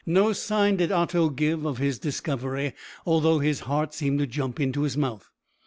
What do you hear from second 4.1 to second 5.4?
to jump into his mouth.